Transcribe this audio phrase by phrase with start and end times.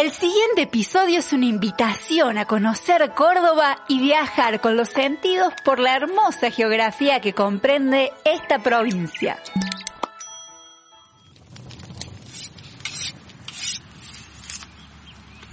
[0.00, 5.80] El siguiente episodio es una invitación a conocer Córdoba y viajar con los sentidos por
[5.80, 9.42] la hermosa geografía que comprende esta provincia.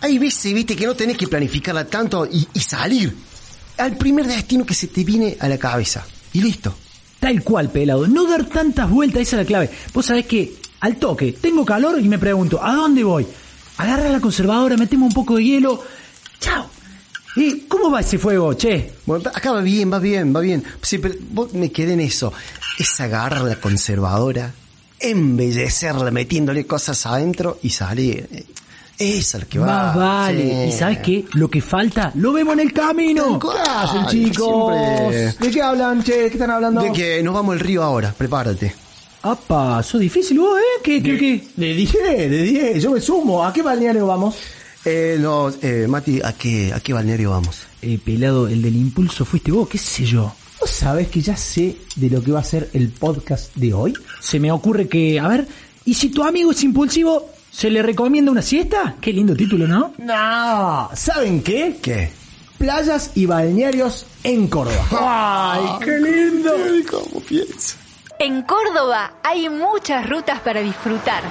[0.01, 3.15] Hay veces, viste, que no tenés que planificarla tanto y, y salir
[3.79, 6.05] al primer destino que se te viene a la cabeza.
[6.33, 6.77] Y listo.
[7.19, 8.07] Tal cual, pelado.
[8.07, 9.71] No dar tantas vueltas, esa es la clave.
[9.91, 13.25] Vos sabés que al toque, tengo calor y me pregunto, ¿a dónde voy?
[13.77, 15.83] Agarra la conservadora, metemos un poco de hielo.
[16.39, 16.69] ¡Chao!
[17.35, 18.93] ¿Y cómo va ese fuego, che?
[19.05, 20.63] Bueno, acá va bien, va bien, va bien.
[20.81, 22.31] Sí, pero vos me quedé en eso.
[22.79, 24.53] Es agarrar la conservadora,
[24.99, 28.45] embellecerla metiéndole cosas adentro y salir.
[28.97, 29.65] Es lo que va.
[29.65, 30.67] Más vale.
[30.67, 30.69] Sí.
[30.69, 31.25] ¿Y sabes qué?
[31.33, 33.37] Lo que falta, lo vemos en el camino.
[33.37, 34.73] ¿Qué hacen, chicos?
[34.73, 35.45] siempre.
[35.47, 36.13] ¿De qué hablan, che?
[36.13, 36.81] ¿Qué están hablando?
[36.81, 38.84] De que nos vamos al río ahora, prepárate.
[39.25, 40.81] Apa, sos difícil vos, ¿eh?
[40.83, 41.47] ¿Qué, qué, qué?
[41.55, 41.93] De 10,
[42.29, 42.83] de 10.
[42.83, 43.43] Yo me sumo.
[43.43, 44.35] ¿A qué balneario vamos?
[44.85, 47.63] Eh, no, eh, Mati, ¿a qué, ¿a qué balneario vamos?
[47.81, 50.31] Eh, pelado, el del impulso fuiste vos, qué sé yo.
[50.59, 53.95] ¿Vos sabés que ya sé de lo que va a ser el podcast de hoy?
[54.19, 55.47] Se me ocurre que, a ver,
[55.85, 58.95] ¿y si tu amigo es impulsivo, se le recomienda una siesta?
[59.01, 59.95] Qué lindo título, ¿no?
[59.97, 60.91] No.
[60.93, 61.77] ¿Saben qué?
[61.81, 62.11] ¿Qué?
[62.59, 64.85] Playas y balnearios en Córdoba.
[65.55, 66.51] ¡Ay, qué lindo!
[66.91, 67.77] ¿Cómo pienso?
[68.17, 71.21] En Córdoba hay muchas rutas para disfrutar,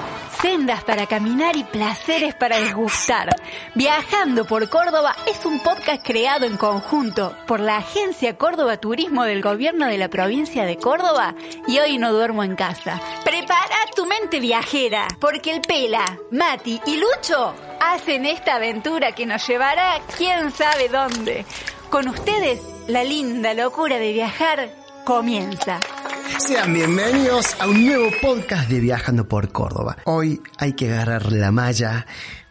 [0.42, 3.30] sendas para caminar y placeres para degustar.
[3.74, 9.40] Viajando por Córdoba es un podcast creado en conjunto por la Agencia Córdoba Turismo del
[9.40, 11.34] Gobierno de la provincia de Córdoba
[11.66, 13.00] y hoy no duermo en casa.
[13.24, 19.46] Prepara tu mente viajera, porque el Pela, Mati y Lucho hacen esta aventura que nos
[19.48, 21.46] llevará quién sabe dónde.
[21.88, 24.68] Con ustedes, la linda locura de viajar
[25.04, 25.80] comienza.
[26.46, 29.96] Sean bienvenidos a un nuevo podcast de Viajando por Córdoba.
[30.04, 32.06] Hoy hay que agarrar la malla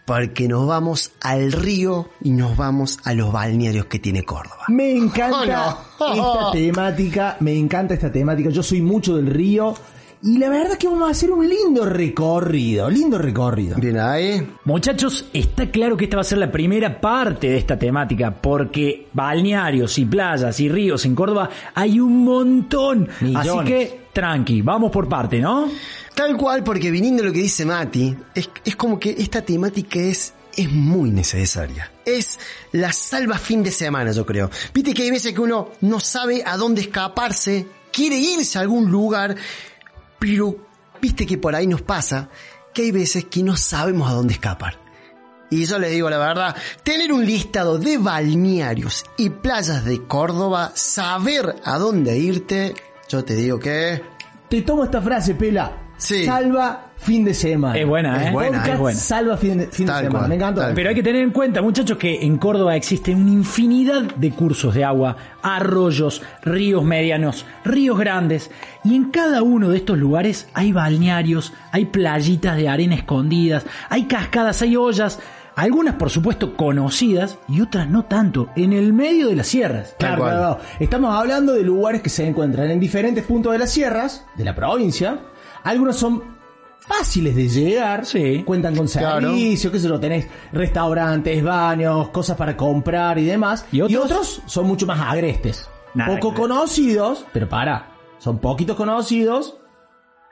[0.05, 4.65] porque nos vamos al río y nos vamos a los balnearios que tiene Córdoba.
[4.69, 6.33] Me encanta Oh, no.
[6.33, 8.49] esta temática, me encanta esta temática.
[8.49, 9.73] Yo soy mucho del río
[10.23, 13.75] y la verdad es que vamos a hacer un lindo recorrido, lindo recorrido.
[13.75, 14.47] Bien ahí.
[14.63, 19.07] Muchachos, está claro que esta va a ser la primera parte de esta temática, porque
[19.11, 23.09] balnearios y playas y ríos en Córdoba hay un montón.
[23.19, 23.47] Millones.
[23.49, 25.69] Así que, tranqui, vamos por parte, ¿no?
[26.15, 30.33] Tal cual, porque viniendo lo que dice Mati, es, es como que esta temática es,
[30.55, 31.91] es muy necesaria.
[32.05, 32.39] Es
[32.71, 34.49] la salva fin de semana, yo creo.
[34.73, 38.89] Viste que hay veces que uno no sabe a dónde escaparse, quiere irse a algún
[38.89, 39.35] lugar,
[40.23, 40.55] pero
[41.01, 42.29] viste que por ahí nos pasa
[42.73, 44.79] que hay veces que no sabemos a dónde escapar.
[45.49, 50.71] Y yo les digo la verdad, tener un listado de balnearios y playas de Córdoba,
[50.75, 52.73] saber a dónde irte,
[53.09, 54.01] yo te digo que...
[54.47, 55.82] Te tomo esta frase, Pela.
[56.03, 56.25] Sí.
[56.25, 57.79] Salva fin de semana.
[57.79, 58.27] Es buena, ¿eh?
[58.27, 58.99] Es buena, Podcast es buena.
[58.99, 60.19] Salva fin de, fin de Tal semana.
[60.19, 60.71] cual, Me encanta.
[60.75, 64.73] Pero hay que tener en cuenta, muchachos, que en Córdoba existe una infinidad de cursos
[64.75, 68.51] de agua, arroyos, ríos medianos, ríos grandes,
[68.83, 74.03] y en cada uno de estos lugares hay balnearios, hay playitas de arena escondidas, hay
[74.03, 75.19] cascadas, hay ollas,
[75.55, 79.95] algunas por supuesto conocidas y otras no tanto, en el medio de las sierras.
[79.99, 80.59] Claro, claro.
[80.81, 84.53] Estamos hablando de lugares que se encuentran en diferentes puntos de las sierras, de la
[84.53, 85.19] provincia.
[85.63, 86.23] Algunos son
[86.79, 88.43] fáciles de llegar, Sí.
[88.45, 89.29] cuentan con Claro.
[89.29, 93.65] servicio, qué sé yo, tenés restaurantes, baños, cosas para comprar y demás.
[93.71, 94.41] ¿Y otros?
[94.45, 95.69] son mucho más agrestes.
[95.93, 99.55] Nada Poco conocidos, pero para, son poquitos conocidos,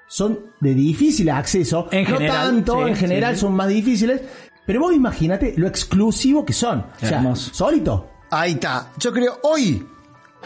[0.07, 1.87] son de difícil acceso.
[1.91, 3.41] En no general, tanto, sí, en general sí, sí.
[3.45, 4.21] son más difíciles.
[4.65, 6.79] Pero vos imagínate lo exclusivo que son.
[6.79, 7.53] O sea, Hermoso.
[7.53, 8.09] solito.
[8.29, 8.91] Ahí está.
[8.97, 9.85] Yo creo hoy,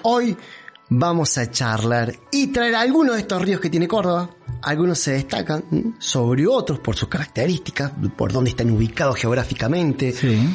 [0.03, 0.35] hoy
[0.89, 4.29] vamos a charlar y traer algunos de estos ríos que tiene Córdoba.
[4.61, 5.63] Algunos se destacan
[5.99, 10.11] sobre otros por sus características, por dónde están ubicados geográficamente.
[10.11, 10.47] Sí.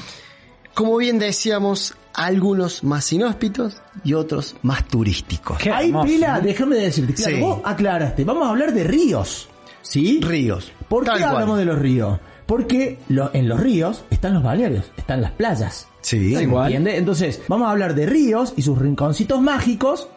[0.75, 5.58] Como bien decíamos, algunos más inhóspitos y otros más turísticos.
[5.58, 6.41] Qué Ahí, hermoso, Pila, ¿no?
[6.43, 7.43] déjame decirte, claro, Sí.
[7.43, 9.49] vos aclaraste, vamos a hablar de ríos,
[9.82, 10.20] ¿sí?
[10.23, 10.73] Ríos.
[10.88, 11.25] ¿Por qué cual.
[11.25, 12.19] hablamos de los ríos?
[12.46, 15.87] Porque lo- en los ríos están los balnearios, están las playas.
[16.00, 16.35] Sí.
[16.35, 16.67] ¿Se igual.
[16.67, 16.96] entiende?
[16.96, 20.08] Entonces, vamos a hablar de ríos y sus rinconcitos mágicos,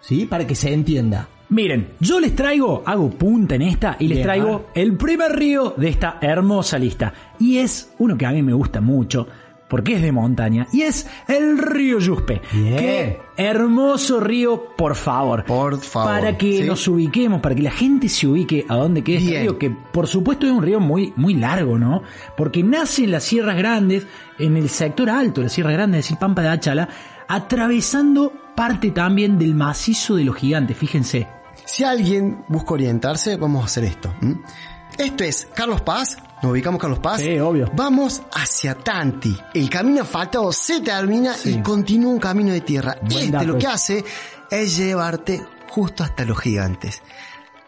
[0.00, 0.24] ¿sí?
[0.26, 1.28] Para que se entienda.
[1.52, 5.74] Miren, yo les traigo, hago punta en esta y les Bien, traigo el primer río
[5.76, 7.12] de esta hermosa lista.
[7.38, 9.28] Y es uno que a mí me gusta mucho,
[9.68, 12.40] porque es de montaña, y es el río Yuspe.
[12.54, 12.76] Bien.
[12.78, 15.44] Qué hermoso río, por favor.
[15.44, 16.64] Por favor, Para que ¿sí?
[16.66, 20.06] nos ubiquemos, para que la gente se ubique a dónde queda este río, que por
[20.06, 22.02] supuesto es un río muy, muy largo, ¿no?
[22.34, 24.06] Porque nace en las Sierras Grandes,
[24.38, 26.88] en el sector alto de las Sierras Grandes, es decir, Pampa de Achala,
[27.28, 31.41] atravesando parte también del macizo de los gigantes, fíjense.
[31.64, 34.12] Si alguien busca orientarse, vamos a hacer esto.
[34.98, 36.18] Esto es Carlos Paz.
[36.42, 37.20] Nos ubicamos Carlos Paz.
[37.20, 37.70] Sí, obvio.
[37.74, 39.36] Vamos hacia Tanti.
[39.54, 42.96] El camino asfaltado se termina y continúa un camino de tierra.
[43.00, 44.04] Buen este dato lo que hace
[44.50, 47.02] es llevarte justo hasta los gigantes.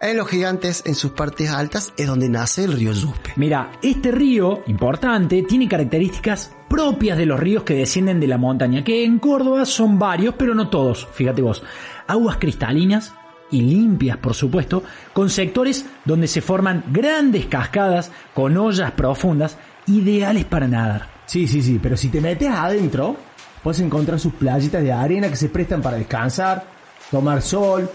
[0.00, 3.32] En los gigantes, en sus partes altas, es donde nace el río Yuspe.
[3.37, 8.85] Mira, este río, importante, tiene características propias de los ríos que descienden de la montaña,
[8.85, 11.62] que en Córdoba son varios, pero no todos, fíjate vos.
[12.06, 13.14] Aguas cristalinas
[13.55, 19.56] y limpias, por supuesto, con sectores donde se forman grandes cascadas con ollas profundas,
[19.87, 21.06] ideales para nadar.
[21.27, 23.17] Sí, sí, sí, pero si te metes adentro,
[23.62, 26.65] puedes encontrar sus playitas de arena que se prestan para descansar,
[27.11, 27.89] tomar sol,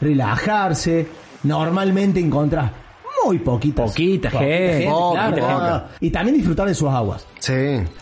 [0.00, 1.06] relajarse.
[1.44, 2.72] Normalmente encontrás
[3.26, 3.90] muy poquitas.
[3.90, 5.72] Poquita gente, poquita claro.
[5.86, 6.06] gente.
[6.06, 7.26] Y también disfrutar de sus aguas.
[7.38, 7.52] Sí.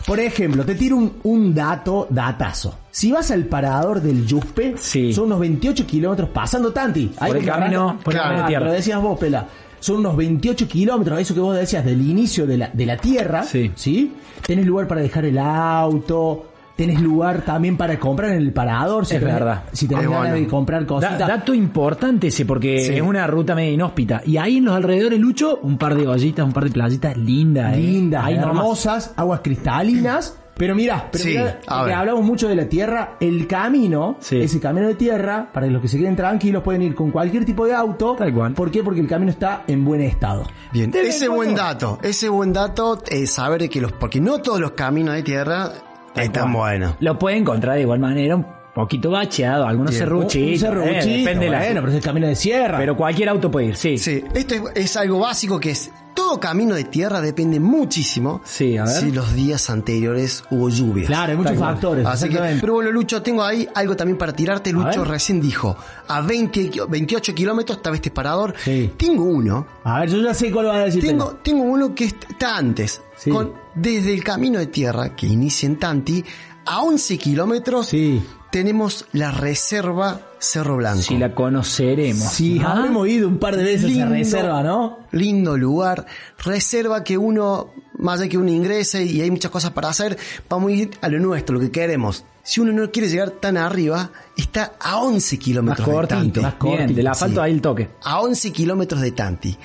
[0.05, 2.77] Por ejemplo, te tiro un, un dato, datazo.
[2.91, 5.13] Si vas al parador del Yuspe, Sí.
[5.13, 7.11] son unos 28 kilómetros pasando Tanti.
[7.19, 8.65] Ahí Por el camino- por el camino de Claro, tierra.
[8.67, 9.47] Lo decías vos, Pela.
[9.79, 13.43] Son unos 28 kilómetros, eso que vos decías del inicio de la, de la tierra.
[13.43, 14.13] Sí.
[14.45, 16.52] Tenés lugar para dejar el auto.
[16.75, 19.05] Tenés lugar también para comprar en el parador.
[19.05, 19.63] Si Es tenés, verdad.
[19.73, 20.35] Si tenés ganas bueno.
[20.35, 21.19] de comprar Da- cositas.
[21.19, 22.93] dato importante ese, porque Sí.
[22.95, 24.21] es una ruta media inhóspita.
[24.25, 27.75] Y ahí en los alrededores, Lucho, un par de ollitas, un par de playitas lindas.
[27.75, 27.77] ¿eh?
[27.77, 28.47] lindas, nomás.
[28.47, 30.37] hermosas, aguas cristalinas.
[30.55, 31.59] Pero mira, pero Sí, mirá,
[31.99, 34.39] hablamos mucho de la tierra, el camino, Sí.
[34.39, 37.65] ese camino de tierra, para los que se queden tranquilos, pueden ir con cualquier tipo
[37.65, 38.15] de auto.
[38.15, 38.53] Tal cual.
[38.53, 38.83] ¿Por qué?
[38.83, 40.43] Porque el camino está en buen estado.
[40.71, 44.71] Bien, ese buen dato, ese buen dato es saber que los, porque no todos los
[44.73, 45.71] caminos de tierra
[46.15, 46.95] están buenos.
[46.99, 50.59] Lo puede encontrar de igual manera, un poquito bacheado, algunos serruchitos.
[50.61, 52.77] Serruchito, eh, depende de la- bueno, pero es el camino de sierra.
[52.77, 53.97] Pero cualquier auto puede ir, sí.
[53.97, 58.77] Sí, esto es, es algo básico que es, todo camino de tierra depende muchísimo Sí,
[58.77, 58.93] a ver.
[58.93, 61.07] si los días anteriores hubo lluvias.
[61.07, 61.73] claro, hay muchos Tal cual.
[61.73, 62.05] factores.
[62.05, 62.61] Así que, exactamente.
[62.61, 64.71] pero bueno, Lucho, tengo ahí algo también para tirarte.
[64.71, 65.07] Lucho ver.
[65.09, 65.75] recién dijo,
[66.07, 68.53] a 20, ki- 28 kilómetros estaba este parador.
[68.63, 68.91] Sí.
[68.97, 71.03] Tengo uno, A ver, yo ya sé cuál va a decir.
[71.03, 73.01] tengo, tengo uno que está antes.
[73.23, 73.29] Sí.
[73.31, 76.23] Con, desde el camino de tierra que inicia en Tanti,
[76.65, 78.21] a 11 kilómetros, Sí.
[78.51, 81.01] tenemos la reserva Cerro Blanco.
[81.03, 82.23] Si la conoceremos.
[82.33, 84.09] Sí, Ah, habremos ido un par de veces a Lindo.
[84.09, 84.99] reserva, ¿no?
[85.11, 86.05] Lindo lugar,
[86.43, 90.17] reserva que uno, más de que uno ingrese y hay muchas cosas para hacer,
[90.49, 92.25] vamos a ir a lo nuestro, lo que queremos.
[92.43, 96.15] Si uno no quiere llegar tan arriba, está a 11 Más kilómetros de cortito.
[96.19, 96.39] Tanti.
[96.41, 97.45] más Bien, cortito, del asfalto sí.
[97.45, 97.89] ahí el toque.
[98.03, 99.57] A 11 kilómetros de Tanti.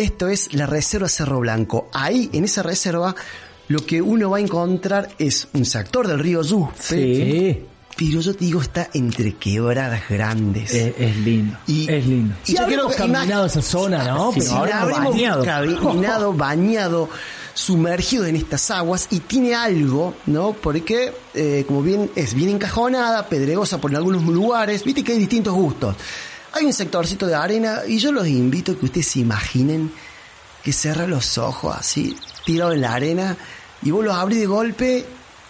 [0.00, 1.90] Esto es la reserva Cerro Blanco.
[1.92, 3.14] Ahí, en esa reserva,
[3.68, 7.66] lo que uno va a encontrar es un sector del río Yuspe, Sí.
[7.96, 10.72] Pero yo te digo, está entre quebradas grandes.
[10.72, 11.58] Es, es lindo.
[11.66, 12.34] Y- es lindo.
[12.46, 14.32] Y yo habremos que caminado esa zona, ¿no?
[14.32, 15.44] Sí, Pero ahora habremos bañado.
[15.44, 17.08] caminado, bañado,
[17.52, 20.52] sumergido en estas aguas y tiene algo, ¿no?
[20.54, 25.52] Porque eh, como bien es bien encajonada, pedregosa por algunos lugares, viste que hay distintos
[25.52, 25.94] gustos.
[26.52, 29.92] Hay un sectorcito de arena y yo los invito a que ustedes se imaginen
[30.62, 33.36] que cerran los ojos así, tirado en la arena
[33.82, 35.04] y vos los abrís de golpe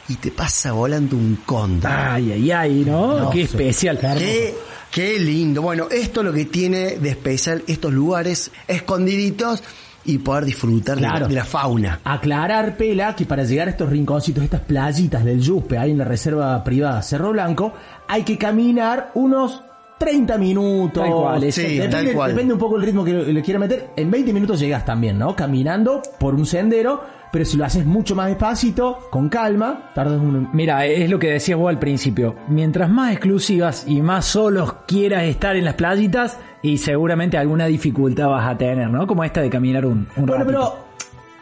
[0.09, 1.91] y te pasa volando un cóndor.
[1.91, 3.19] Ay, ay, ay, ¿no?
[3.19, 3.99] No, Qué especial.
[3.99, 4.55] Qué,
[4.91, 5.63] qué lindo.
[5.63, 9.63] Bueno, esto es lo que tiene de especial estos lugares escondiditos
[10.05, 11.29] y poder disfrutar de la- Claro.
[11.29, 12.01] de, la, fauna.
[12.05, 16.05] Aclarar, Pela, que para llegar a estos rinconcitos, estas playitas del Yuspe, ahí en la
[16.05, 17.73] reserva privada Cerro Blanco,
[18.09, 19.63] hay que caminar unos
[20.01, 21.05] 30 minutos.
[21.05, 22.31] Tal cual, sí, depende, tal cual.
[22.31, 23.91] depende un poco el ritmo que le, quiera meter.
[23.97, 25.37] En 20 minutos llegas también, ¿no?
[25.37, 30.49] Caminando por un sendero, pero si lo haces mucho más despacito, con calma, tardas un...
[30.55, 32.35] Mira, es lo que decías vos al principio.
[32.49, 38.29] Mientras más exclusivas y más solos quieras estar en las playitas, y seguramente alguna dificultad
[38.29, 39.07] vas a tener, ¿no?
[39.07, 40.47] Como esta de caminar un, un Bueno, ratito.
[40.47, 40.75] pero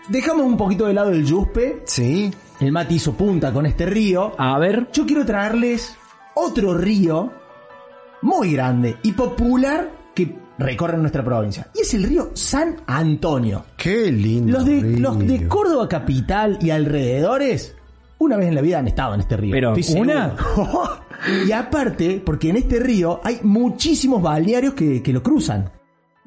[0.09, 1.83] dejamos un poquito de lado el Yuspe.
[1.85, 2.33] Sí.
[2.61, 4.33] El hizo punta con este río.
[4.37, 5.97] A ver, Yo quiero traerles
[6.35, 7.38] otro río
[8.22, 11.68] muy grande y popular que recorre nuestra provincia.
[11.75, 13.64] Y es el río San Antonio.
[13.76, 14.52] Qué lindo.
[14.52, 14.98] Los de, río.
[14.98, 17.76] los de Córdoba capital y alrededores,
[18.18, 19.52] una vez en la vida han estado en este río.
[19.52, 20.34] pero Estoy una.
[21.44, 25.68] Y aparte, porque en este río hay muchísimos balnearios que, que lo cruzan.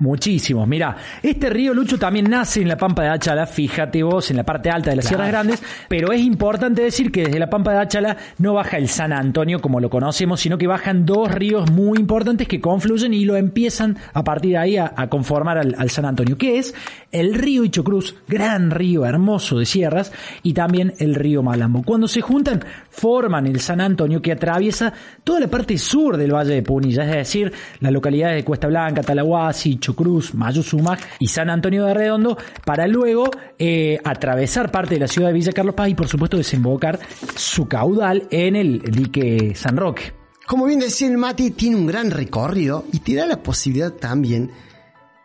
[0.02, 0.68] Muchísimos.
[0.68, 4.44] Mira, este río Lucho también nace en la Pampa de Achala, fíjate vos, en la
[4.44, 7.82] parte alta de las Sierras Grandes, pero es importante decir que desde la Pampa de
[7.82, 12.00] Achala no baja el San Antonio como lo conocemos, sino que bajan dos ríos muy
[12.00, 15.92] importantes que confluyen y lo empiezan a partir de ahí a, a conformar al, al
[15.92, 16.74] San Antonio, que es
[17.12, 21.84] el río Ichocruz, gran río hermoso de sierras, y también el río Malambo.
[21.84, 24.94] Cuando se juntan, forman el San Antonio que atraviesa
[25.24, 29.02] toda la parte sur del Valle de Punilla, es decir, las localidades de Cuesta Blanca,
[29.02, 35.00] Talahuasi, Cruz, Mayo Sumac y San Antonio de Redondo, para luego eh, atravesar parte de
[35.00, 37.00] la ciudad de Villa Carlos Paz y por supuesto desembocar
[37.36, 40.14] su caudal en el dique San Roque.
[40.46, 44.52] Como bien decía el Mati, tiene un gran recorrido y te da la posibilidad también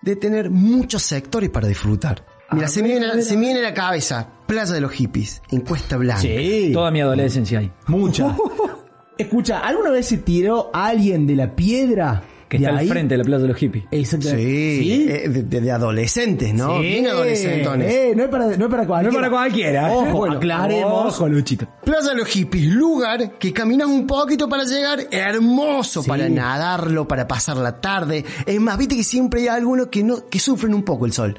[0.00, 2.24] de tener muchos sectores para disfrutar.
[2.52, 5.60] Mira, se me, viene, se me viene a la cabeza Playa de los Hippies, en
[5.62, 6.22] Cuesta Blanca.
[6.22, 6.70] Sí.
[6.72, 7.70] Toda mi adolescencia ahí.
[7.86, 8.36] Mucha.
[9.18, 12.22] Escucha, ¿alguna vez se tiró alguien de la piedra?
[12.48, 12.86] Que está al ahí?
[12.88, 13.86] frente de la Plaza de los Hippies.
[13.90, 14.42] Exactamente.
[14.78, 16.76] Sí, eh, de, adolescentes, ¿no?
[16.76, 16.82] Sí.
[16.82, 17.92] Bien adolescentones.
[17.92, 19.12] Eh, no es para, no es para No cualquiera.
[19.14, 19.90] para cualquiera.
[19.92, 21.14] Ojo, Bueno, aclaremos.
[21.14, 21.66] Ojo, Luchito.
[21.82, 26.08] Plaza de los Hippies, lugar que caminas un poquito para llegar, hermoso Sí.
[26.08, 28.24] para nadarlo, para pasar la tarde.
[28.46, 31.36] Es más, viste que siempre hay algunos que no, que sufren un poco el sol.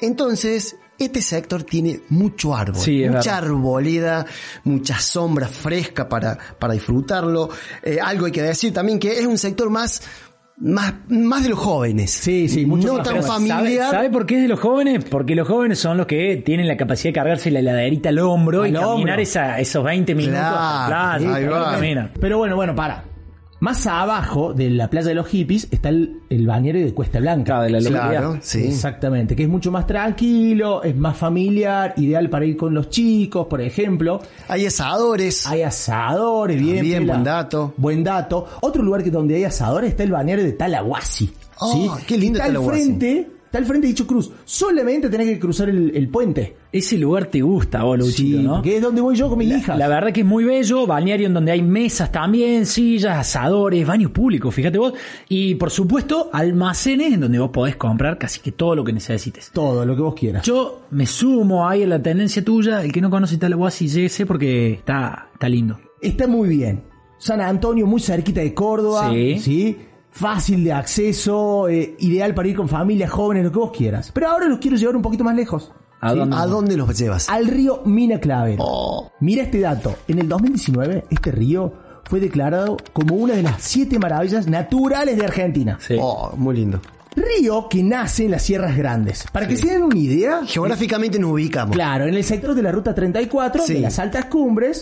[0.00, 3.34] Entonces, este sector tiene mucho árbol, Sí, mucha verdad.
[3.38, 4.26] arboleda,
[4.64, 7.48] mucha sombra fresca para, para disfrutarlo.
[7.82, 10.02] Eh, algo hay que decir también que es un sector más,
[10.58, 12.10] más, más de los jóvenes.
[12.10, 13.60] Sí, sí, mucho no más tan familiar.
[13.60, 15.04] ¿Sabe, sabe por qué es de los jóvenes?
[15.04, 18.62] Porque los jóvenes son los que tienen la capacidad de cargarse la heladerita al hombro
[18.62, 19.14] Al y caminar hombro.
[19.22, 22.10] esa- esos 20 minutos Claro, ahí Claro, va.
[22.20, 23.04] Pero bueno, bueno, para.
[23.60, 27.44] Más abajo de la playa de los hippies está el, el bañero de Cuesta Blanca.
[27.44, 28.20] Claro, de la localidad.
[28.22, 28.66] Claro, sí.
[28.66, 33.46] Exactamente, que es mucho más tranquilo, es más familiar, ideal para ir con los chicos,
[33.48, 34.22] por ejemplo.
[34.48, 35.46] Hay asadores.
[35.46, 36.80] Hay asadores, bien.
[37.00, 37.12] Pela.
[37.12, 37.74] buen dato.
[37.76, 38.46] Buen dato.
[38.62, 41.30] Otro lugar que donde hay asadores está el balneario de Talahuasi.
[41.58, 42.04] Oh, ¿sí?
[42.06, 42.82] qué lindo está al Talahuasi.
[42.82, 44.30] frente, está al frente de dicho cruz.
[44.44, 46.56] Solamente tenés que cruzar el, el puente.
[46.70, 48.62] Ese lugar te gusta, vos, Luchito, Sí, ¿no?
[48.62, 49.76] que es donde voy yo con mis hijas.
[49.76, 54.12] La verdad que es muy bello, balneario en donde hay mesas también, sillas, asadores, baños
[54.12, 54.92] públicos, fíjate vos.
[55.28, 59.50] Y por supuesto, almacenes en donde vos podés comprar casi que todo lo que necesites.
[59.52, 60.46] Todo lo que vos quieras.
[60.46, 64.74] Yo me sumo ahí a la tendencia tuya, el que no conoce Talahuasi, lléguese porque
[64.74, 65.80] está, está lindo.
[66.00, 66.84] Está muy bien.
[67.18, 69.10] San Antonio, muy cerquita de Córdoba.
[69.10, 69.76] Sí.
[70.10, 74.10] Fácil de acceso, eh, ideal para ir con familias, jóvenes, lo que vos quieras.
[74.12, 75.72] Pero ahora los quiero llevar un poquito más lejos.
[76.00, 76.18] ¿A ¿sí?
[76.18, 76.36] dónde?
[76.36, 77.28] ¿A dónde los llevas?
[77.28, 78.62] Al río Mina Clavero.
[78.64, 79.12] Oh.
[79.20, 79.94] Mira este dato.
[80.08, 81.72] En el 2019, este río
[82.04, 85.78] fue declarado como una de las siete maravillas naturales de Argentina.
[85.80, 85.96] Sí.
[86.00, 86.80] Oh, muy lindo.
[87.14, 89.26] Río que nace en las Sierras Grandes.
[89.32, 91.74] Para que se den una idea, Geográficamente nos ubicamos.
[91.74, 93.74] claro, en el sector de la ruta 34, Sí.
[93.74, 94.80] de las altas cumbres,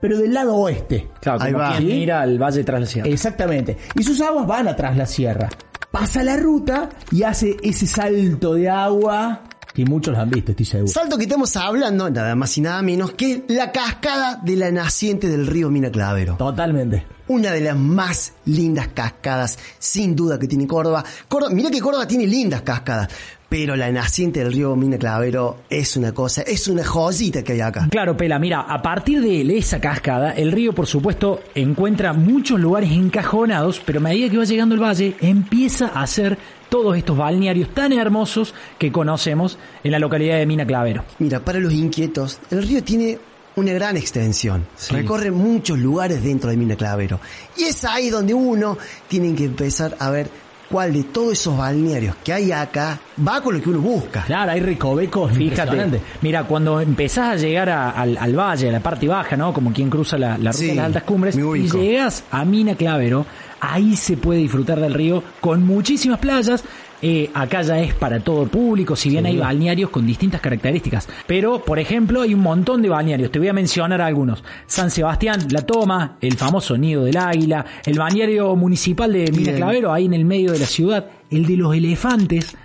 [0.00, 1.08] pero del lado oeste.
[1.20, 1.76] Claro, Ahí como va.
[1.76, 3.08] quien mira al Valle tras la Sierra.
[3.08, 3.76] Exactamente.
[3.94, 5.48] Y sus aguas van atrás la sierra.
[5.90, 9.42] Pasa la ruta y hace ese salto de agua
[9.74, 10.92] que muchos lo han visto, estoy seguro.
[10.92, 15.28] Salto que estamos hablando, nada más y nada menos que la cascada de la naciente
[15.28, 16.34] del río Mina Clavero.
[16.36, 17.06] Totalmente.
[17.28, 21.04] Una de las más lindas cascadas, sin duda, que tiene Córdoba.
[21.28, 23.08] Córdoba mira que Córdoba tiene lindas cascadas,
[23.48, 27.60] pero la naciente del río Mina Clavero es una cosa, es una joyita que hay
[27.60, 27.88] acá.
[27.90, 32.90] Claro, Pela, mira, a partir de esa cascada, el río, por supuesto, encuentra muchos lugares
[32.92, 36.38] encajonados, pero a medida que va llegando el valle, empieza a hacer
[36.68, 41.04] todos estos balnearios tan hermosos que conocemos en la localidad de Mina Clavero.
[41.18, 43.18] Mira, para los inquietos, el río tiene
[43.56, 44.66] una gran extensión.
[44.76, 44.94] Sí.
[44.94, 47.18] Recorre muchos lugares dentro de Mina Clavero.
[47.56, 48.76] Y es ahí donde uno
[49.08, 50.28] tiene que empezar a ver
[50.70, 54.22] cuál de todos esos balnearios que hay acá va con lo que uno busca.
[54.24, 58.80] Claro, hay recovecos Fíjate, mira, cuando empezás a llegar a- al, al valle, a la
[58.80, 59.52] parte baja, ¿no?
[59.52, 62.74] Como quien cruza la, la ruta Sí, de las altas cumbres, y llegas a Mina
[62.74, 63.24] Clavero,
[63.60, 66.62] ahí se puede disfrutar del río con muchísimas playas.
[67.00, 71.08] Eh, acá ya es para todo el público, si bien hay balnearios con distintas características.
[71.26, 73.30] Pero, por ejemplo, hay un montón de balnearios.
[73.30, 74.42] Te voy a mencionar algunos.
[74.66, 79.54] San Sebastián, La Toma, el famoso Nido del Águila, el balneario municipal de Mina.
[79.54, 82.56] Clavero, ahí en el medio de la ciudad, el de los elefantes.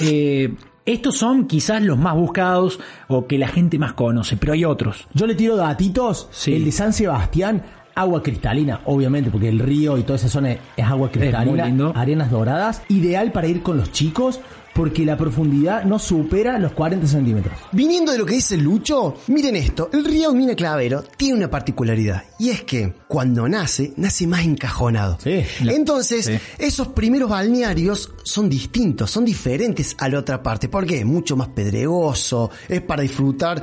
[0.00, 4.64] Eh, estos son quizás los más buscados o que la gente más conoce, pero hay
[4.64, 5.06] otros.
[5.14, 6.28] Yo le tiro datitos.
[6.32, 6.54] Sí.
[6.54, 7.62] El de San Sebastián,
[7.94, 11.44] agua cristalina, obviamente, porque el río y toda esa zona es agua cristalina.
[11.64, 11.92] muy lindo.
[11.94, 12.82] Arenas doradas.
[12.88, 14.40] Ideal para ir con los chicos
[14.74, 17.54] porque la profundidad no supera los 40 centímetros.
[17.72, 22.24] Viniendo de lo que dice Lucho, miren esto, el río Mina Clavero tiene una particularidad
[22.38, 25.18] y es que cuando nace, nace más encajonado.
[25.22, 25.42] Sí.
[25.68, 26.38] Entonces, Sí.
[26.58, 31.48] esos primeros balnearios son distintos, son diferentes a la otra parte, porque es mucho más
[31.48, 33.60] pedregoso, es para disfrutar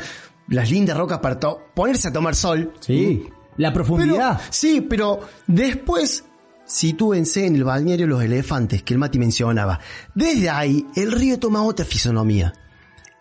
[0.50, 2.72] las lindas rocas para ponerse a tomar sol.
[2.82, 3.24] Sí.
[3.60, 4.42] La Pero, profundidad.
[4.50, 6.24] sí, pero después
[6.66, 9.80] sitúense en el balneario Los Elefantes que el Mati mencionaba.
[10.16, 12.54] Desde ahí, el río toma otra fisonomía.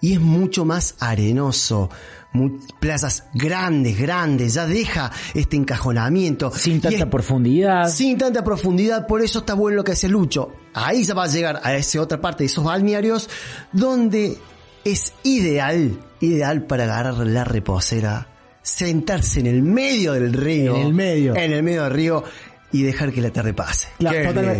[0.00, 1.90] Y es mucho más arenoso.
[2.78, 6.52] plazas grandes, grandes, ya deja este encajonamiento.
[6.52, 7.88] Sin tanta es- profundidad.
[7.88, 10.52] sin tanta profundidad, por eso está bueno lo que hace Lucho.
[10.74, 13.28] Ahí ya va a llegar a esa otra parte de esos balnearios
[13.72, 14.38] donde
[14.84, 18.28] es ideal, ideal para agarrar la reposera,
[18.68, 20.76] sentarse en el medio del río.
[20.76, 21.34] En el medio.
[21.36, 22.24] En el medio del río
[22.70, 23.88] y dejar que la tarde pase.
[23.98, 24.18] Claro.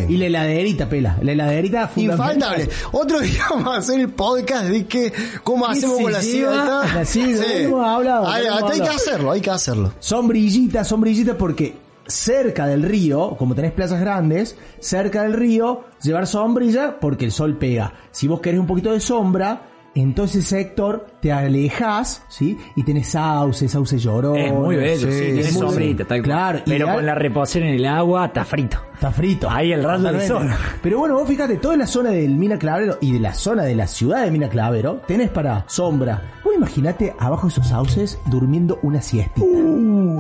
[0.09, 1.19] Y la heladerita, pela.
[1.21, 1.91] La heladerita.
[1.95, 2.69] Infaltable.
[2.93, 5.12] Otro día vamos a hacer el podcast de que
[5.45, 9.93] cómo ¿Qué hacemos con la no hemos hablado, Hay, que hacerlo, hay que hacerlo.
[9.99, 15.85] Son brillitas, son brillitas porque cerca del río, como tenés plazas grandes, cerca del río,
[16.03, 17.93] llevar sombrilla porque el sol pega.
[18.11, 19.69] Si vos querés un poquito de sombra,
[20.00, 22.57] en todo ese sector te alejas, ¿sí?
[22.76, 24.37] Y tenés sauce, sauce llorón.
[24.37, 26.23] Es muy bello, sí, tiene sombrita, tal.
[26.23, 28.78] Claro, Pero ideal- con la reposera en el agua está frito.
[28.95, 29.49] Está frito.
[29.49, 30.26] Ahí el Totalmente.
[30.26, 30.49] sol.
[30.83, 33.75] Pero bueno, vos fíjate, toda la zona del Mina Clavero y de la zona de
[33.76, 36.21] la ciudad de Mina Clavero, tenés para sombra.
[36.45, 39.47] Vos imaginate abajo de esos sauces durmiendo una siestita.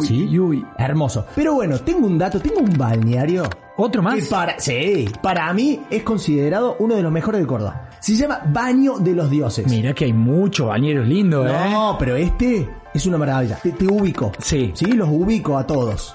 [0.02, 0.38] ¿Sí?
[0.38, 0.64] uy.
[0.78, 1.26] Hermoso.
[1.34, 3.42] Pero bueno, tengo un dato, tengo un balneario.
[3.76, 4.14] ¿Otro más?
[4.16, 7.87] Que para, sí, para mí es considerado uno de los mejores de Córdoba.
[8.00, 9.66] Se llama Baño de los Dioses.
[9.68, 11.70] Mira que hay muchos bañeros lindos, ¿eh?
[11.70, 13.56] No, pero este es una maravilla.
[13.62, 14.32] Te, te ubico.
[14.38, 14.70] Sí.
[14.74, 16.14] Sí, los ubico a todos.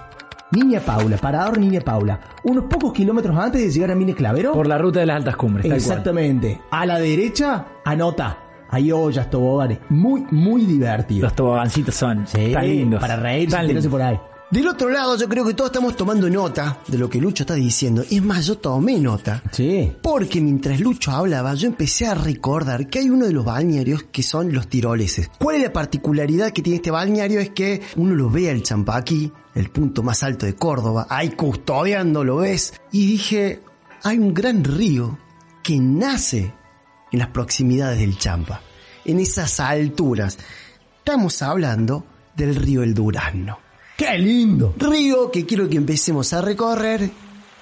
[0.51, 2.19] Niña Paula, Parador Niña Paula.
[2.43, 4.53] Unos pocos kilómetros antes de llegar a Mine Clavero.
[4.53, 5.65] Por la ruta de las altas cumbres.
[5.65, 6.61] Exactamente.
[6.71, 8.37] A la derecha, anota.
[8.69, 9.79] Hay ollas, toboganes.
[9.89, 11.23] Muy, muy divertido.
[11.23, 13.01] Los tobogancitos son Sí, tan lindos.
[13.01, 13.87] Para reírse, tan lindos.
[13.87, 14.19] por ahí.
[14.53, 17.55] Del otro lado, yo creo que todos estamos tomando nota de lo que Lucho está
[17.55, 18.03] diciendo.
[18.07, 19.41] Es más, yo tomé nota.
[19.51, 19.91] Sí.
[19.99, 24.21] Porque mientras Lucho hablaba, yo empecé a recordar que hay uno de los balnearios que
[24.21, 25.31] son los tiroleses.
[25.39, 27.39] ¿Cuál es la particularidad que tiene este balneario?
[27.39, 32.23] Es que uno lo ve al Champaquí, el punto más alto de Córdoba, ahí custodiando,
[32.23, 32.75] lo ves.
[32.91, 33.59] Y dije,
[34.03, 35.17] hay un gran río
[35.63, 36.53] que nace
[37.11, 38.61] en las proximidades del Champa,
[39.03, 40.37] en esas alturas.
[40.99, 42.05] Estamos hablando
[42.35, 43.63] del río El Durazno.
[44.03, 44.73] ¡Qué lindo!
[44.77, 47.09] Río que quiero que empecemos a recorrer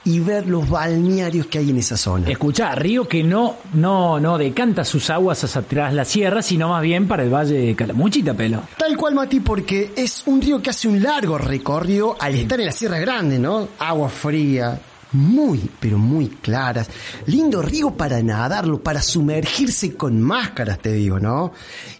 [0.04, 2.32] y ver los balnearios que hay en esa zona.
[2.32, 6.82] Escuchá, río que no, no, no decanta sus aguas hacia atrás la sierra, sino más
[6.82, 8.64] bien para el valle de Calamuchita, pelo.
[8.76, 12.66] Tal cual, Mati, porque es un río que hace un largo recorrido al estar en
[12.66, 13.68] la Sierra Grande, ¿no?
[13.78, 16.90] Agua fría, muy, pero muy claras.
[17.26, 21.52] Lindo río para nadarlo, para sumergirse con máscaras, te digo, ¿no?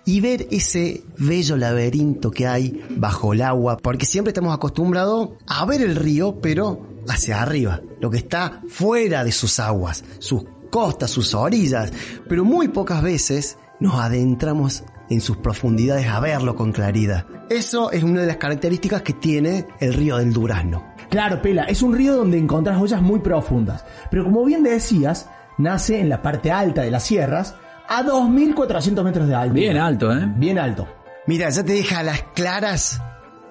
[0.06, 5.66] Y ver ese bello laberinto que hay bajo el agua, porque siempre estamos acostumbrados a
[5.66, 11.12] ver el río, pero hacia arriba, lo que está fuera de sus aguas, sus costas,
[11.12, 11.92] sus orillas,
[12.30, 17.26] pero muy pocas veces nos adentramos en sus profundidades a verlo con claridad.
[17.50, 20.91] Eso es una de las características que tiene el río del Durazno.
[21.12, 23.84] Claro, Pela, es un río donde encontrás ollas muy profundas.
[24.10, 27.54] Pero como bien decías, nace en la parte alta de las sierras
[27.90, 29.54] a 2.400 metros de altura.
[29.60, 30.26] Bien alto, ¿eh?
[30.38, 30.88] Bien alto.
[31.28, 33.02] Mira, ya te deja a las claras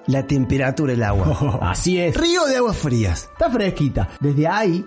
[0.07, 1.59] la temperatura del agua.
[1.61, 2.17] Así es.
[2.17, 3.29] Río de aguas frías.
[3.31, 4.09] Está fresquita.
[4.19, 4.83] Desde ahí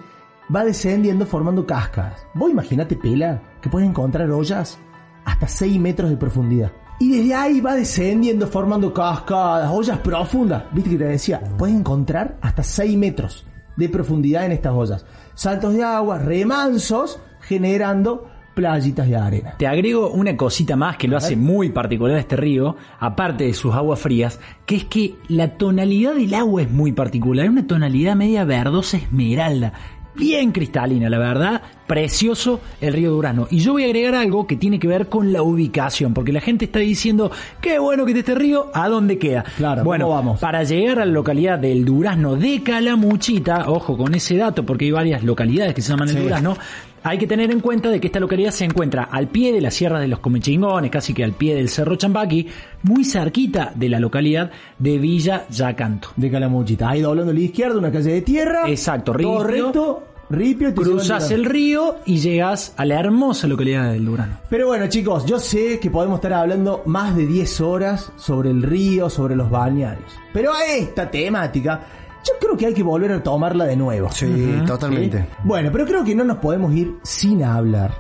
[0.55, 2.27] va descendiendo formando cascadas.
[2.35, 4.79] Vos imaginate, Pela, que puedes encontrar ollas
[5.25, 6.73] hasta 6 metros de profundidad.
[7.01, 10.65] Y desde ahí va descendiendo formando cascadas, ollas profundas.
[10.73, 13.45] Viste que te decía, puedes encontrar hasta 6 metros
[13.77, 15.05] de profundidad en estas ollas.
[15.35, 19.55] Saltos de agua, remansos, generando playitas de arena.
[19.59, 23.53] Te agrego una cosita más que lo hace muy particular a este río, aparte de
[23.53, 27.67] sus aguas frías, que es que la tonalidad del agua es muy particular, es una
[27.67, 29.73] tonalidad media verdosa esmeralda,
[30.17, 33.47] bien cristalina, la verdad, precioso el río Durazno.
[33.51, 36.41] Y yo voy a agregar algo que tiene que ver con la ubicación, porque la
[36.41, 39.45] gente está diciendo, qué bueno que esté este río, ¿a dónde queda?
[39.57, 40.41] Claro, bueno, ¿cómo vamos?
[40.41, 44.91] para llegar a la localidad del Durazno de Calamuchita, ojo con ese dato, porque hay
[44.93, 46.21] varias localidades que se llaman el Sí.
[46.23, 46.57] Durazno,
[47.05, 49.71] hay que tener en cuenta de que esta localidad se encuentra al pie de la
[49.71, 52.49] Sierra de los Comechingones, casi que al pie del Cerro Chambaqui,
[52.83, 56.09] muy cerquita de la localidad de Villa Yacanto.
[56.17, 56.89] De Calamuchita.
[56.89, 58.63] Ahí doblando a la izquierda, una calle de tierra.
[58.71, 60.75] Exacto, recto, ripio.
[60.75, 64.39] Cruzas el río y llegas a la hermosa localidad del Durazno.
[64.49, 68.63] Pero bueno, chicos, yo sé que podemos estar hablando más de 10 horas sobre el
[68.63, 70.11] río, sobre los balnearios.
[70.33, 71.83] Pero a esta temática,
[72.25, 74.11] yo creo que hay que volver a tomarla de nuevo.
[74.11, 75.21] Sí, totalmente.
[75.23, 75.27] ¿Sí?
[75.45, 77.93] Bueno, pero creo que no nos podemos ir sin hablar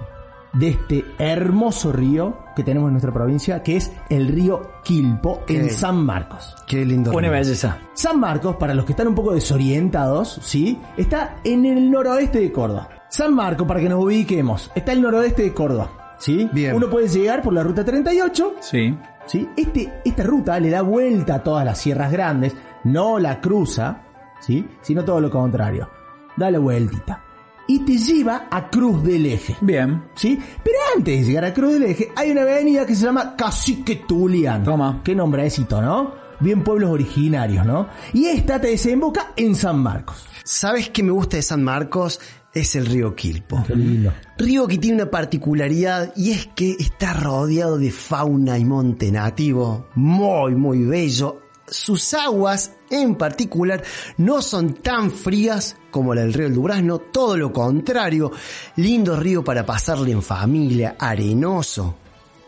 [0.54, 5.68] de este hermoso río que tenemos en nuestra provincia, que es el río Quilpo en
[5.70, 6.54] San Marcos.
[6.66, 7.10] Qué lindo.
[7.12, 7.78] Buena belleza.
[7.94, 10.78] San Marcos, para los que están un poco desorientados, ¿sí?
[10.96, 12.88] Está en el noroeste de Córdoba.
[13.08, 16.48] San Marcos, para que nos ubiquemos, está el noroeste de Córdoba, ¿sí?
[16.52, 16.74] Bien.
[16.74, 18.96] Uno puede llegar por la ruta 38, Sí.
[19.26, 19.48] ¿sí?
[19.56, 24.02] Este, esta ruta le da vuelta a todas las sierras grandes, no la cruza,
[24.40, 24.66] ¿sí?
[24.80, 25.88] Sino todo lo contrario.
[26.36, 27.24] da la vueltita
[27.66, 29.56] y te lleva a Cruz del Eje.
[29.60, 30.04] Bien.
[30.14, 30.38] ¿Sí?
[30.62, 33.96] Pero antes de llegar a Cruz del Eje, hay una avenida que se llama Cacique
[34.06, 34.64] Tulian.
[34.64, 35.00] Toma.
[35.02, 36.12] Qué nombrecito, ¿no?
[36.40, 37.88] Bien pueblos originarios, ¿no?
[38.12, 40.26] Y esta te desemboca en San Marcos.
[40.42, 42.20] ¿Sabes qué me gusta de San Marcos?
[42.52, 43.64] Es el río Quilpo.
[43.66, 44.12] Qué lindo.
[44.36, 49.88] Río que tiene una particularidad y es que está rodeado de fauna y monte nativo.
[49.94, 51.40] Muy, muy bello.
[51.66, 53.82] Sus aguas, en particular,
[54.18, 58.32] no son tan frías como la del río del Durazno, todo lo contrario.
[58.76, 61.96] Lindo río para pasarle en familia, arenoso.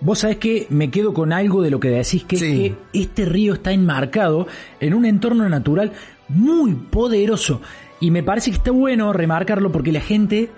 [0.00, 2.44] Vos sabés que me quedo con algo de lo que decís, que Sí.
[2.44, 4.46] es que este río está enmarcado
[4.80, 5.92] en un entorno natural
[6.28, 7.60] muy poderoso.
[8.00, 10.50] Y me parece que está bueno remarcarlo porque la gente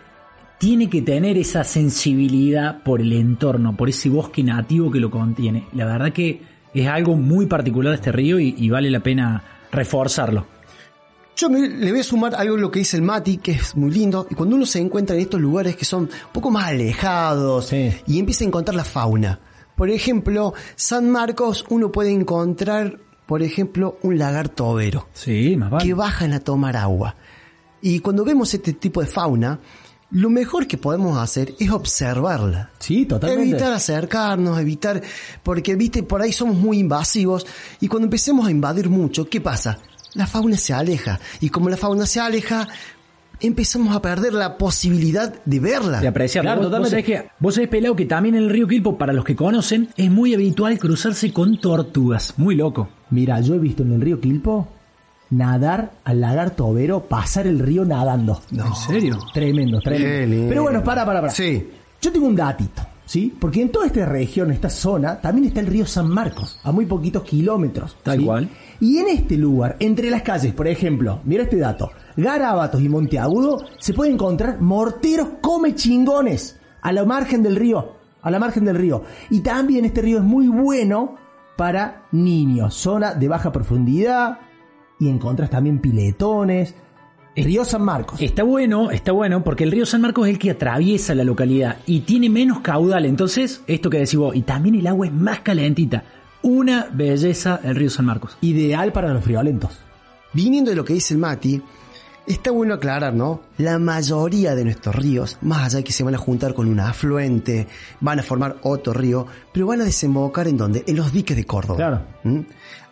[0.59, 5.67] tiene que tener esa sensibilidad por el entorno, por ese bosque nativo que lo contiene.
[5.73, 6.43] La verdad que
[6.75, 10.47] es algo muy particular de este río y, y vale la pena reforzarlo.
[11.37, 13.77] Yo me- le voy a sumar algo a lo que dice el Mati, que es
[13.77, 16.67] muy lindo, y cuando uno se encuentra en estos lugares que son un poco más
[16.69, 17.93] alejados Sí.
[18.07, 19.39] y empieza a encontrar la fauna.
[19.77, 25.85] Por ejemplo, San Marcos uno puede encontrar, por ejemplo, un lagarto overo Sí, más vale.
[25.85, 27.15] que bajan a tomar agua.
[27.81, 29.61] Y cuando vemos este tipo de fauna,
[30.11, 32.71] lo mejor que podemos hacer es observarla.
[32.79, 33.51] Sí, totalmente.
[33.51, 35.03] Evitar acercarnos, evitar,
[35.43, 37.47] porque viste, por ahí somos muy invasivos
[37.81, 39.79] y cuando empecemos a invadir mucho, ¿qué pasa?
[40.15, 42.69] La fauna se aleja y como la fauna se aleja,
[43.41, 46.01] empezamos a perder la posibilidad de verla.
[46.01, 46.49] de apreciarlo.
[46.49, 47.13] Claro, vos, vos totalmente.
[47.13, 50.11] sabés que, vos sabés, que también en el río Quilpo, para los que conocen, es
[50.11, 52.35] muy habitual cruzarse con tortugas.
[52.39, 52.89] Muy loco.
[53.11, 54.69] Mira, yo he visto en el río Quilpo
[55.31, 58.41] nadar al lagarto overo, pasar el río nadando.
[58.51, 59.19] ¿En serio?
[59.33, 60.49] Tremendo, tremendo.
[60.49, 61.33] Pero bueno, para, para, para.
[61.33, 61.71] Sí.
[62.01, 63.35] Yo tengo un datito, ¿sí?
[63.39, 66.87] Porque en toda esta región, esta zona, también está el río San Marcos, a muy
[66.87, 67.97] poquitos kilómetros.
[68.03, 68.25] Tal ¿sí?
[68.25, 68.49] cual.
[68.81, 73.65] Y en este lugar, entre las calles, por ejemplo, mira este dato, Garabatos y Monteagudo,
[73.79, 78.77] se pueden encontrar morteros come chingones a la margen del río, a la margen del
[78.77, 79.03] río.
[79.31, 81.17] Y también este río es muy bueno
[81.57, 84.39] para niños, zona de baja profundidad,
[85.01, 86.75] y encontras también piletones.
[87.37, 88.21] Río San Marcos.
[88.21, 91.77] Está bueno, está bueno, porque el río San Marcos es el que atraviesa la localidad
[91.87, 93.07] y tiene menos caudal.
[93.07, 96.05] Entonces, esto que decís vos, y también el agua es más calentita.
[96.43, 98.37] Una belleza el río San Marcos.
[98.41, 99.79] Ideal para los friolentos.
[100.33, 101.63] Viniendo de lo que dice el Mati,
[102.29, 103.43] está bueno aclarar, ¿no?
[103.57, 106.81] La mayoría de nuestros ríos, más allá de que se van a juntar con un
[106.81, 107.67] afluente,
[108.01, 110.85] van a formar otro río, pero van a desembocar en donde?
[110.87, 111.77] En los diques de Córdoba.
[111.77, 112.03] Claro.
[112.25, 112.41] ¿Mm?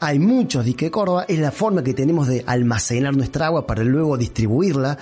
[0.01, 3.85] Hay muchos diques de Córdoba, es la forma que tenemos de almacenar nuestra agua para
[3.85, 4.99] luego distribuirla.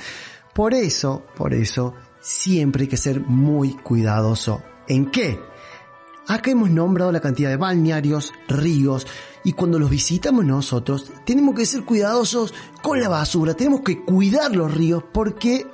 [0.52, 4.62] Por eso, por eso, siempre hay que ser muy cuidadoso.
[4.88, 5.38] ¿En qué?
[6.26, 9.06] Acá hemos nombrado la cantidad de balnearios, ríos,
[9.44, 14.56] y cuando los visitamos nosotros, tenemos que ser cuidadosos con la basura, tenemos que cuidar
[14.56, 15.66] los ríos porque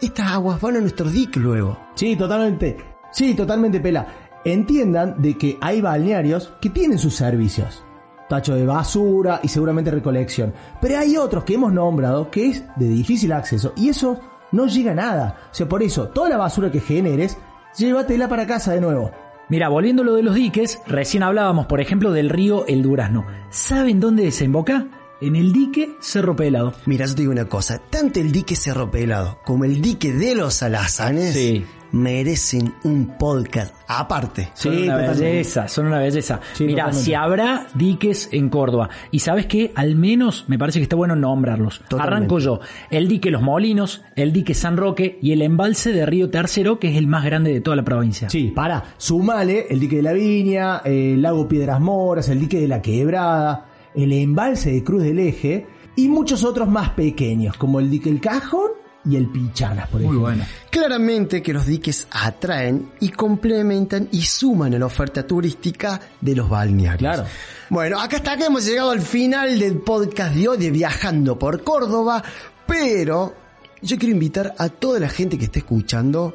[0.00, 1.78] estas aguas van a nuestros diques luego.
[1.94, 2.76] Sí, totalmente.
[3.10, 4.06] Sí, totalmente pela.
[4.44, 7.82] Entiendan de que hay balnearios que tienen sus servicios.
[8.28, 10.52] Tacho de basura y seguramente recolección.
[10.80, 14.20] Pero hay otros que hemos nombrado que es de difícil acceso y eso
[14.52, 15.48] no llega a nada.
[15.50, 17.38] O sea, por eso, toda la basura que generes,
[17.76, 19.10] llévatela para casa de nuevo.
[19.48, 23.26] Mira, volviendo a lo de los diques, recién hablábamos, por ejemplo, del río El Durazno.
[23.50, 24.86] ¿Saben dónde desemboca?
[25.20, 26.74] En el dique Cerro Pelado.
[26.86, 30.34] Mira, yo te digo una cosa, tanto el dique Cerro Pelado como el dique de
[30.34, 31.64] los alazanes Sí.
[31.94, 34.48] Merecen un podcast aparte.
[34.54, 35.24] Son Sí, una totalmente.
[35.24, 36.40] belleza, son una belleza.
[36.52, 40.82] Sí, Mira, si habrá diques en Córdoba, y sabes que al menos me parece que
[40.84, 41.80] está bueno nombrarlos.
[41.88, 42.16] Totalmente.
[42.16, 42.60] Arranco yo.
[42.90, 46.88] El dique Los Molinos, el dique San Roque y el embalse de Río Tercero, que
[46.90, 48.28] es el más grande de toda la provincia.
[48.28, 52.68] Sí, para, sumale el dique de la Viña, el lago Piedras Moras, el dique de
[52.68, 57.88] la Quebrada, el embalse de Cruz del Eje y muchos otros más pequeños, como el
[57.88, 58.70] dique El Cajón
[59.04, 60.20] y el Pichanas, por Muy ejemplo.
[60.20, 60.44] bueno.
[60.70, 66.48] Claramente que los diques atraen y complementan y suman a la oferta turística de los
[66.48, 66.98] balnearios.
[66.98, 67.24] Claro.
[67.70, 71.62] Bueno, acá está que hemos llegado al final del podcast de hoy de Viajando por
[71.62, 72.22] Córdoba,
[72.66, 73.34] pero
[73.82, 76.34] yo quiero invitar a toda la gente que esté escuchando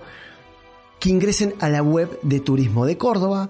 [0.99, 3.49] que ingresen a la web de Turismo de Córdoba,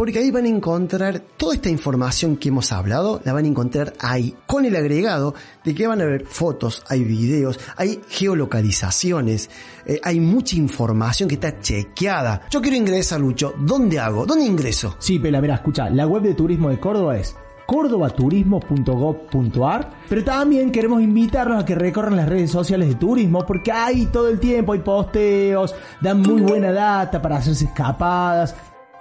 [0.00, 3.92] porque ahí van a encontrar toda esta información que hemos hablado, la van a encontrar
[4.00, 9.50] ahí, con el agregado de que van a ver fotos, hay videos, hay geolocalizaciones,
[9.84, 12.40] eh, hay mucha información que está chequeada.
[12.50, 14.24] Yo quiero ingresar, Lucho, ¿dónde hago?
[14.24, 14.96] ¿Dónde ingreso?
[14.98, 17.36] Sí, Pela, mira, escucha, la web de turismo de Córdoba es
[17.66, 24.06] cordobaturismo.gov.ar, pero también queremos invitarlos a que recorran las redes sociales de turismo, porque ahí
[24.06, 28.56] todo el tiempo hay posteos, dan muy buena data para hacerse escapadas.